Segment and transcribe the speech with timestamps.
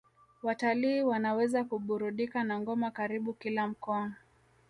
[0.43, 4.11] Watalii wanaweza kuburudika na ngoma karibu kila mkoa